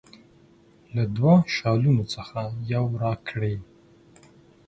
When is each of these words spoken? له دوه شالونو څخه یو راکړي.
له 0.95 1.03
دوه 1.17 1.35
شالونو 1.55 2.03
څخه 2.15 2.39
یو 2.73 2.85
راکړي. 3.03 3.55